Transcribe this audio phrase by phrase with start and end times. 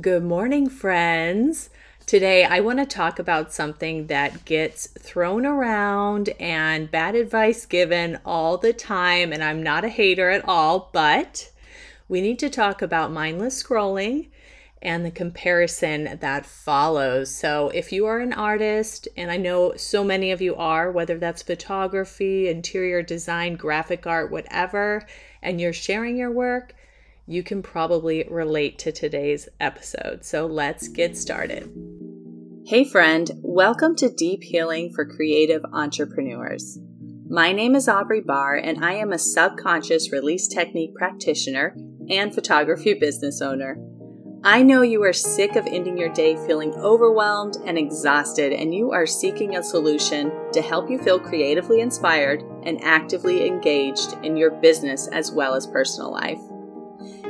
[0.00, 1.68] Good morning, friends.
[2.06, 8.18] Today, I want to talk about something that gets thrown around and bad advice given
[8.24, 9.34] all the time.
[9.34, 11.50] And I'm not a hater at all, but
[12.08, 14.28] we need to talk about mindless scrolling
[14.80, 17.30] and the comparison that follows.
[17.30, 21.18] So, if you are an artist, and I know so many of you are, whether
[21.18, 25.06] that's photography, interior design, graphic art, whatever,
[25.42, 26.74] and you're sharing your work,
[27.32, 30.24] you can probably relate to today's episode.
[30.24, 31.72] So, let's get started.
[32.66, 36.78] Hey, friend, welcome to Deep Healing for Creative Entrepreneurs.
[37.28, 41.74] My name is Aubrey Barr, and I am a subconscious release technique practitioner
[42.10, 43.78] and photography business owner.
[44.44, 48.90] I know you are sick of ending your day feeling overwhelmed and exhausted, and you
[48.90, 54.50] are seeking a solution to help you feel creatively inspired and actively engaged in your
[54.50, 56.40] business as well as personal life.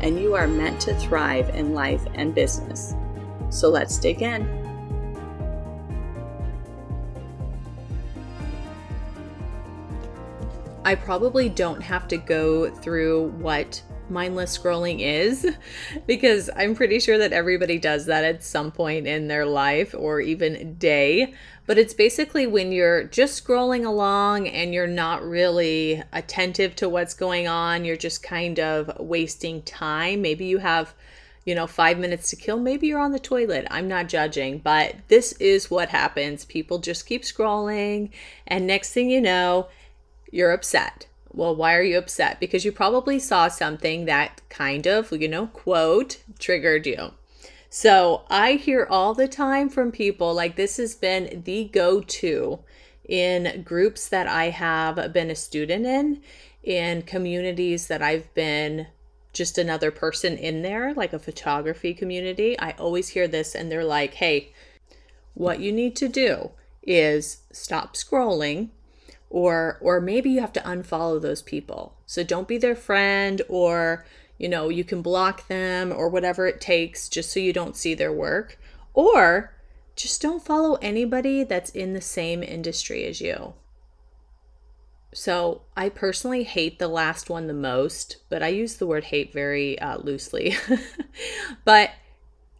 [0.00, 2.94] and you are meant to thrive in life and business.
[3.50, 4.46] So let's dig in.
[10.84, 15.46] I probably don't have to go through what mindless scrolling is
[16.06, 20.20] because I'm pretty sure that everybody does that at some point in their life or
[20.20, 21.34] even day.
[21.68, 27.14] But it's basically when you're just scrolling along and you're not really attentive to what's
[27.14, 30.22] going on, you're just kind of wasting time.
[30.22, 30.94] Maybe you have
[31.44, 32.58] you know, five minutes to kill.
[32.58, 33.66] Maybe you're on the toilet.
[33.70, 36.44] I'm not judging, but this is what happens.
[36.44, 38.10] People just keep scrolling,
[38.46, 39.68] and next thing you know,
[40.30, 42.40] you're upset well, why are you upset?
[42.40, 47.12] Because you probably saw something that kind of, you know, quote, triggered you.
[47.70, 52.60] So I hear all the time from people like this has been the go to
[53.04, 56.22] in groups that I have been a student in,
[56.62, 58.86] in communities that I've been
[59.32, 62.58] just another person in there, like a photography community.
[62.58, 64.52] I always hear this and they're like, hey,
[65.34, 66.50] what you need to do
[66.82, 68.70] is stop scrolling
[69.30, 74.06] or or maybe you have to unfollow those people so don't be their friend or
[74.38, 77.94] you know you can block them or whatever it takes just so you don't see
[77.94, 78.58] their work.
[78.94, 79.54] Or
[79.96, 83.54] just don't follow anybody that's in the same industry as you.
[85.12, 89.32] So i personally hate the last one the most but i use the word hate
[89.32, 90.56] very uh, loosely.
[91.64, 91.90] But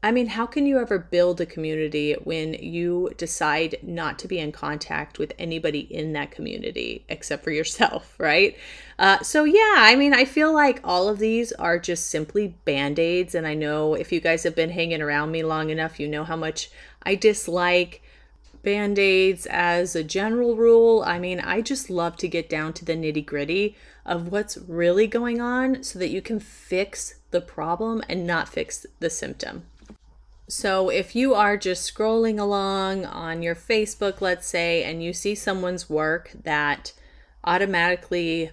[0.00, 4.38] I mean, how can you ever build a community when you decide not to be
[4.38, 8.56] in contact with anybody in that community except for yourself, right?
[8.96, 13.00] Uh, so, yeah, I mean, I feel like all of these are just simply band
[13.00, 13.34] aids.
[13.34, 16.22] And I know if you guys have been hanging around me long enough, you know
[16.22, 16.70] how much
[17.02, 18.00] I dislike
[18.62, 21.02] band aids as a general rule.
[21.04, 23.76] I mean, I just love to get down to the nitty gritty
[24.06, 28.86] of what's really going on so that you can fix the problem and not fix
[29.00, 29.64] the symptom.
[30.50, 35.34] So, if you are just scrolling along on your Facebook, let's say, and you see
[35.34, 36.94] someone's work that
[37.44, 38.52] automatically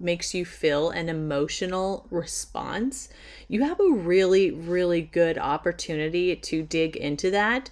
[0.00, 3.10] makes you feel an emotional response,
[3.48, 7.68] you have a really, really good opportunity to dig into that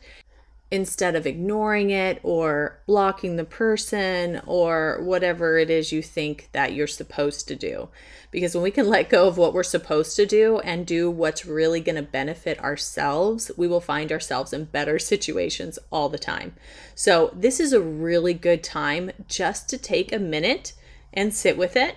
[0.70, 6.72] instead of ignoring it or blocking the person or whatever it is you think that
[6.72, 7.88] you're supposed to do.
[8.30, 11.44] Because when we can let go of what we're supposed to do and do what's
[11.44, 16.54] really going to benefit ourselves, we will find ourselves in better situations all the time.
[16.94, 20.74] So, this is a really good time just to take a minute
[21.12, 21.96] and sit with it.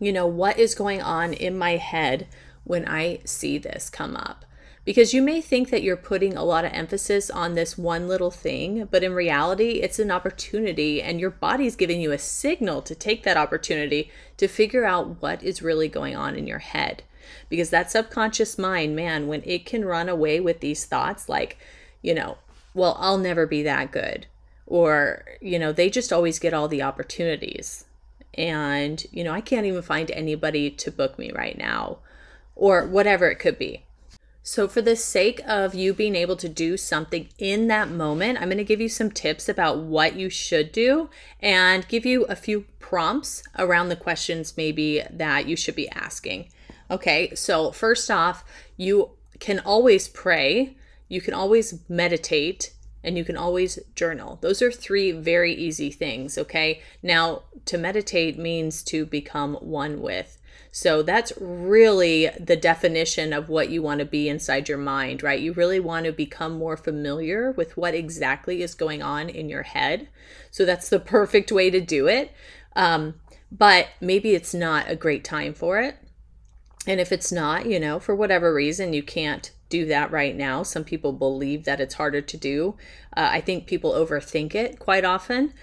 [0.00, 2.26] You know, what is going on in my head
[2.64, 4.46] when I see this come up?
[4.84, 8.32] Because you may think that you're putting a lot of emphasis on this one little
[8.32, 12.94] thing, but in reality, it's an opportunity, and your body's giving you a signal to
[12.94, 17.04] take that opportunity to figure out what is really going on in your head.
[17.48, 21.58] Because that subconscious mind, man, when it can run away with these thoughts like,
[22.00, 22.38] you know,
[22.74, 24.26] well, I'll never be that good,
[24.66, 27.84] or, you know, they just always get all the opportunities.
[28.34, 31.98] And, you know, I can't even find anybody to book me right now,
[32.56, 33.84] or whatever it could be
[34.44, 38.48] so, for the sake of you being able to do something in that moment, I'm
[38.48, 42.34] going to give you some tips about what you should do and give you a
[42.34, 46.48] few prompts around the questions maybe that you should be asking.
[46.90, 48.44] Okay, so first off,
[48.76, 50.76] you can always pray.
[51.08, 52.71] you can always meditate
[53.04, 54.38] and you can always journal.
[54.40, 56.82] Those are three very easy things, okay?
[57.02, 60.38] Now, to meditate means to become one with.
[60.74, 65.38] So that's really the definition of what you want to be inside your mind, right?
[65.38, 69.64] You really want to become more familiar with what exactly is going on in your
[69.64, 70.08] head.
[70.50, 72.32] So that's the perfect way to do it.
[72.74, 73.16] Um,
[73.50, 75.98] but maybe it's not a great time for it.
[76.86, 80.62] And if it's not, you know, for whatever reason, you can't do that right now.
[80.62, 82.76] Some people believe that it's harder to do.
[83.16, 85.54] Uh, I think people overthink it quite often.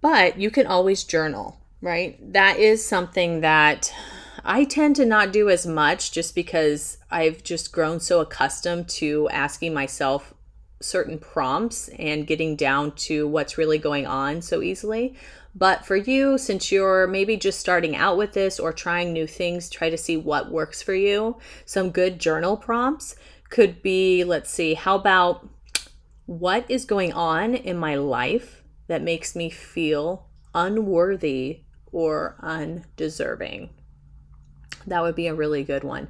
[0.00, 2.18] But you can always journal, right?
[2.32, 3.94] That is something that
[4.44, 9.28] I tend to not do as much just because I've just grown so accustomed to
[9.30, 10.34] asking myself
[10.80, 15.14] certain prompts and getting down to what's really going on so easily.
[15.54, 19.68] But for you, since you're maybe just starting out with this or trying new things,
[19.68, 21.38] try to see what works for you.
[21.64, 23.16] Some good journal prompts
[23.48, 25.48] could be let's see, how about
[26.26, 33.70] what is going on in my life that makes me feel unworthy or undeserving?
[34.86, 36.08] That would be a really good one.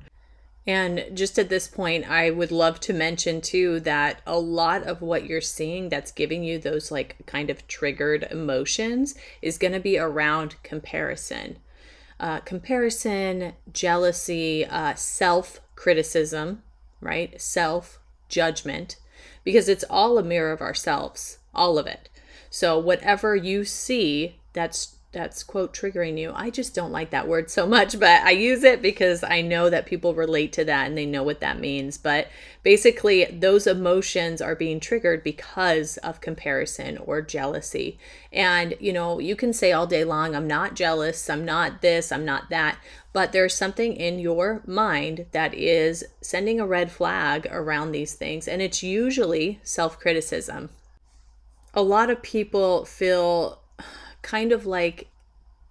[0.71, 5.03] And just at this point, I would love to mention too that a lot of
[5.03, 9.81] what you're seeing that's giving you those like kind of triggered emotions is going to
[9.81, 11.57] be around comparison.
[12.21, 16.63] Uh, comparison, jealousy, uh, self criticism,
[17.01, 17.41] right?
[17.41, 18.95] Self judgment,
[19.43, 22.09] because it's all a mirror of ourselves, all of it.
[22.49, 26.33] So, whatever you see that's that's quote triggering you.
[26.35, 29.69] I just don't like that word so much, but I use it because I know
[29.69, 31.99] that people relate to that and they know what that means.
[31.99, 32.29] But
[32.63, 37.99] basically, those emotions are being triggered because of comparison or jealousy.
[38.33, 42.13] And, you know, you can say all day long, I'm not jealous, I'm not this,
[42.13, 42.79] I'm not that.
[43.13, 48.47] But there's something in your mind that is sending a red flag around these things.
[48.47, 50.71] And it's usually self criticism.
[51.75, 53.61] A lot of people feel
[54.23, 55.09] kind of like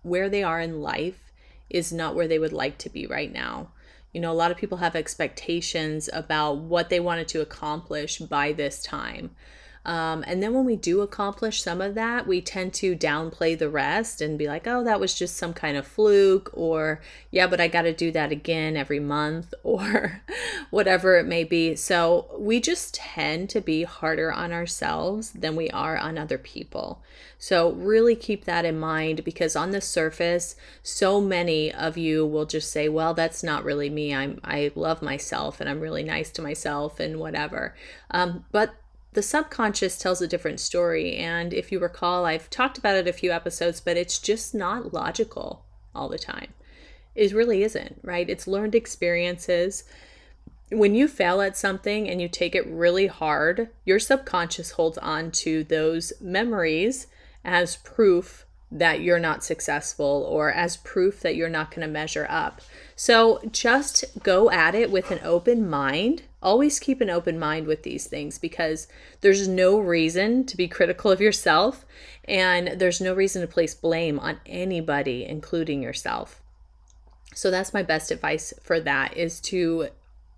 [0.01, 1.31] where they are in life
[1.69, 3.71] is not where they would like to be right now.
[4.13, 8.53] You know, a lot of people have expectations about what they wanted to accomplish by
[8.53, 9.31] this time.
[9.85, 13.69] Um, and then when we do accomplish some of that, we tend to downplay the
[13.69, 17.61] rest and be like, oh, that was just some kind of fluke, or yeah, but
[17.61, 20.21] I got to do that again every month, or
[20.69, 21.75] whatever it may be.
[21.75, 27.01] So we just tend to be harder on ourselves than we are on other people.
[27.37, 32.45] So really keep that in mind because on the surface, so many of you will
[32.45, 34.13] just say, well, that's not really me.
[34.13, 37.75] I'm, I love myself and I'm really nice to myself and whatever.
[38.11, 38.75] Um, but
[39.13, 41.15] the subconscious tells a different story.
[41.15, 44.93] And if you recall, I've talked about it a few episodes, but it's just not
[44.93, 45.65] logical
[45.95, 46.53] all the time.
[47.15, 48.29] It really isn't, right?
[48.29, 49.83] It's learned experiences.
[50.71, 55.31] When you fail at something and you take it really hard, your subconscious holds on
[55.31, 57.07] to those memories
[57.43, 62.27] as proof that you're not successful or as proof that you're not going to measure
[62.29, 62.61] up.
[62.95, 66.23] So just go at it with an open mind.
[66.41, 68.87] Always keep an open mind with these things because
[69.21, 71.85] there's no reason to be critical of yourself
[72.25, 76.41] and there's no reason to place blame on anybody including yourself.
[77.35, 79.89] So that's my best advice for that is to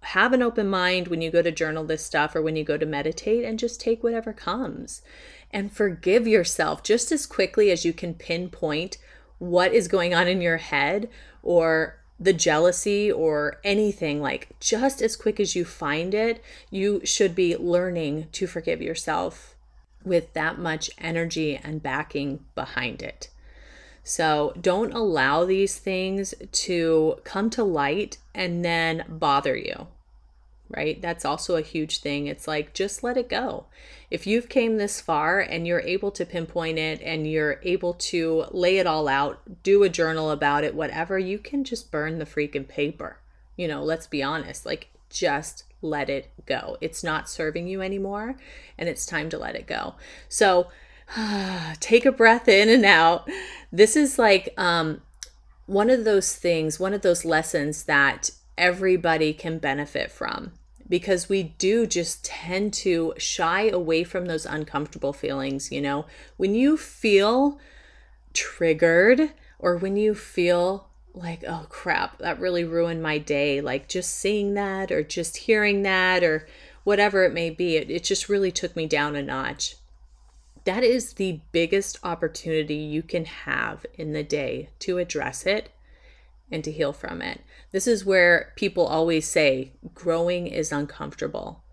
[0.02, 2.78] have an open mind when you go to journal this stuff or when you go
[2.78, 5.02] to meditate and just take whatever comes
[5.52, 8.98] and forgive yourself just as quickly as you can pinpoint
[9.38, 11.10] what is going on in your head
[11.44, 17.34] or the jealousy or anything like just as quick as you find it you should
[17.34, 19.52] be learning to forgive yourself
[20.04, 23.30] with that much energy and backing behind it.
[24.04, 29.88] So don't allow these things to come to light and then bother you
[30.76, 31.02] right?
[31.02, 32.28] That's also a huge thing.
[32.28, 33.66] It's like just let it go.
[34.10, 38.46] If you've came this far and you're able to pinpoint it and you're able to
[38.52, 42.26] lay it all out, do a journal about it, whatever, you can just burn the
[42.26, 43.20] freaking paper.
[43.56, 44.66] You know, let's be honest.
[44.66, 46.78] Like just let it go.
[46.82, 48.36] It's not serving you anymore
[48.78, 49.96] and it's time to let it go.
[50.28, 50.68] So,
[51.80, 53.30] take a breath in and out.
[53.72, 55.02] This is like um
[55.66, 60.52] one of those things, one of those lessons that everybody can benefit from
[60.92, 65.72] because we do just tend to shy away from those uncomfortable feelings.
[65.72, 66.06] You know,
[66.36, 67.58] when you feel
[68.34, 74.14] triggered or when you feel like, oh crap, that really ruined my day, like just
[74.18, 76.46] seeing that or just hearing that or
[76.84, 79.78] whatever it may be, it, it just really took me down a notch.
[80.66, 85.70] That is the biggest opportunity you can have in the day to address it
[86.52, 87.42] and to heal from it.
[87.72, 91.64] This is where people always say growing is uncomfortable.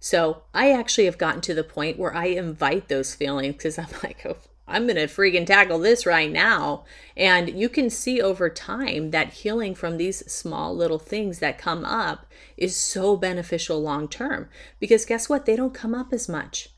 [0.00, 3.86] So I actually have gotten to the point where I invite those feelings because I'm
[4.02, 4.36] like, oh,
[4.66, 6.84] I'm going to freaking tackle this right now.
[7.16, 11.84] And you can see over time that healing from these small little things that come
[11.84, 12.26] up
[12.56, 14.48] is so beneficial long term
[14.80, 15.46] because guess what?
[15.46, 16.73] They don't come up as much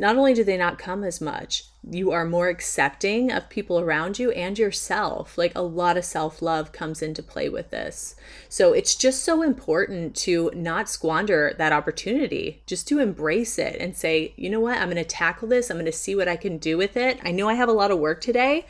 [0.00, 4.18] not only do they not come as much, you are more accepting of people around
[4.18, 5.36] you and yourself.
[5.36, 8.16] Like a lot of self love comes into play with this.
[8.48, 13.94] So it's just so important to not squander that opportunity, just to embrace it and
[13.94, 15.68] say, you know what, I'm going to tackle this.
[15.68, 17.20] I'm going to see what I can do with it.
[17.22, 18.64] I know I have a lot of work today,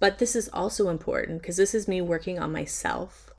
[0.00, 3.34] but this is also important because this is me working on myself.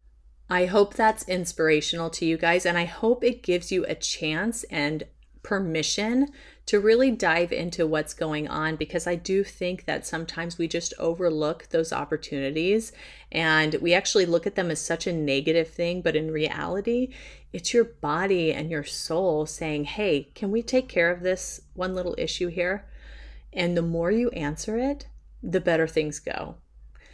[0.48, 4.63] I hope that's inspirational to you guys, and I hope it gives you a chance
[4.65, 5.05] and
[5.46, 6.28] permission
[6.66, 10.96] to really dive into what's going on because I do think that sometimes we just
[10.98, 12.92] overlook those opportunities
[13.32, 16.02] and we actually look at them as such a negative thing.
[16.02, 17.14] But in reality,
[17.54, 21.94] it's your body and your soul saying, Hey, can we take care of this one
[21.94, 22.88] little issue here?
[23.54, 25.06] And the more you answer it,
[25.44, 26.56] the better things go.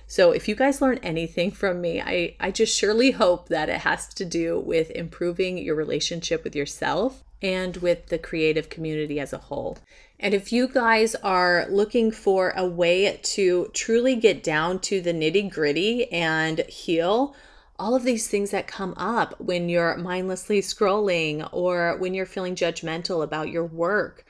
[0.08, 3.82] So if you guys learn anything from me, I, I just surely hope that it
[3.82, 9.34] has to do with improving your relationship with yourself and with the creative community as
[9.34, 9.78] a whole.
[10.20, 15.14] And if you guys are looking for a way to truly get down to the
[15.14, 17.36] nitty gritty and heal,
[17.80, 22.56] all of these things that come up when you're mindlessly scrolling or when you're feeling
[22.56, 24.24] judgmental about your work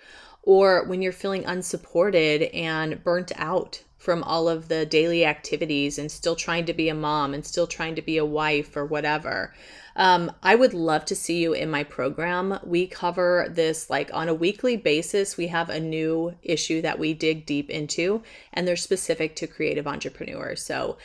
[0.43, 6.11] or when you're feeling unsupported and burnt out from all of the daily activities and
[6.11, 9.53] still trying to be a mom and still trying to be a wife or whatever.
[9.95, 12.57] Um, I would love to see you in my program.
[12.63, 15.37] We cover this like on a weekly basis.
[15.37, 19.85] We have a new issue that we dig deep into, and they're specific to creative
[19.85, 20.65] entrepreneurs.
[20.65, 20.97] So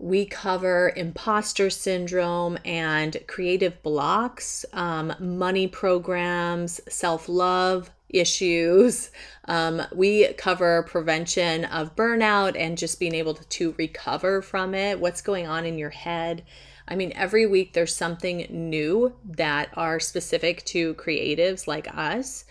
[0.00, 9.10] we cover imposter syndrome and creative blocks, um, money programs, self love issues.
[9.46, 15.00] Um, we cover prevention of burnout and just being able to, to recover from it,
[15.00, 16.44] what's going on in your head.
[16.86, 22.44] I mean, every week there's something new that are specific to creatives like us.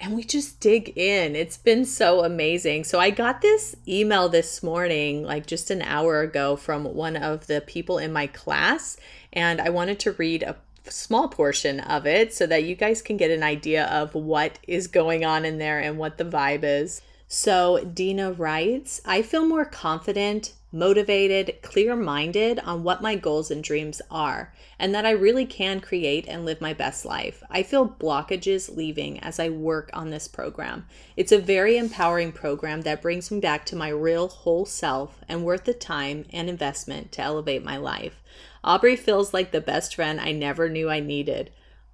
[0.00, 1.34] And we just dig in.
[1.34, 2.84] It's been so amazing.
[2.84, 7.48] So, I got this email this morning, like just an hour ago, from one of
[7.48, 8.96] the people in my class.
[9.32, 10.56] And I wanted to read a
[10.88, 14.86] small portion of it so that you guys can get an idea of what is
[14.86, 17.02] going on in there and what the vibe is.
[17.26, 23.64] So, Dina writes, I feel more confident, motivated, clear minded on what my goals and
[23.64, 27.42] dreams are, and that I really can create and live my best life.
[27.50, 30.86] I feel blockages leaving as I work on this program.
[31.16, 35.44] It's a very empowering program that brings me back to my real whole self and
[35.44, 38.22] worth the time and investment to elevate my life.
[38.62, 41.50] Aubrey feels like the best friend I never knew I needed.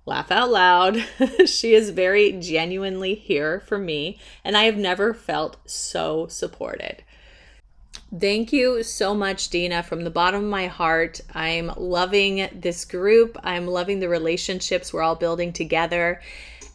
[0.06, 0.96] Laugh out loud.
[1.46, 7.03] she is very genuinely here for me, and I have never felt so supported.
[8.20, 11.20] Thank you so much, Dina, from the bottom of my heart.
[11.34, 13.36] I'm loving this group.
[13.42, 16.20] I'm loving the relationships we're all building together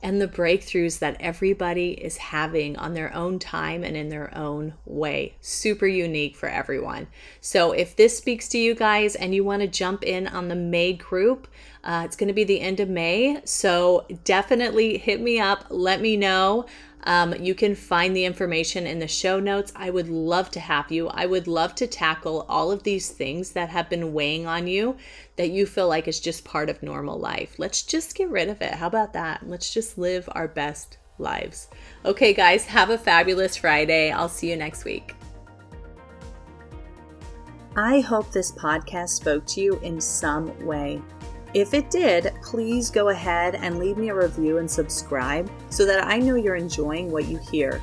[0.02, 4.74] and the breakthroughs that everybody is having on their own time and in their own
[4.86, 5.36] way.
[5.42, 7.08] Super unique for everyone.
[7.42, 10.56] So, if this speaks to you guys and you want to jump in on the
[10.56, 11.48] May group,
[11.84, 13.42] uh, it's going to be the end of May.
[13.46, 15.66] So, definitely hit me up.
[15.70, 16.66] Let me know.
[17.04, 19.72] Um, you can find the information in the show notes.
[19.76, 21.08] I would love to have you.
[21.08, 24.98] I would love to tackle all of these things that have been weighing on you
[25.38, 27.56] that you feel like is just part of normal life.
[27.58, 28.74] Let's just get rid of it.
[28.74, 29.48] How about that?
[29.48, 31.70] Let's just live our best lives.
[32.06, 34.12] Okay, guys, have a fabulous Friday.
[34.12, 35.16] I'll see you next week.
[37.76, 41.02] I hope this podcast spoke to you in some way.
[41.54, 46.06] If it did, please go ahead and leave me a review and subscribe so that
[46.06, 47.82] I know you're enjoying what you hear.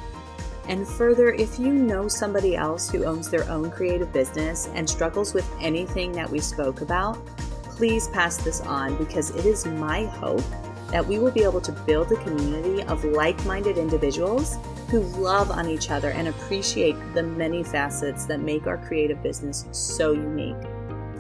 [0.69, 5.35] And further, if you know somebody else who owns their own creative business and struggles
[5.35, 7.25] with anything that we spoke about,
[7.65, 10.45] please pass this on because it is my hope
[10.91, 14.57] that we will be able to build a community of like minded individuals
[14.91, 19.67] who love on each other and appreciate the many facets that make our creative business
[19.73, 20.57] so unique.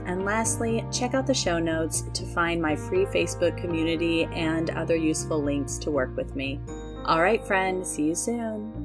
[0.06, 4.94] And lastly, check out the show notes to find my free Facebook community and other
[4.94, 6.60] useful links to work with me.
[7.04, 8.75] All right, friend, see you soon.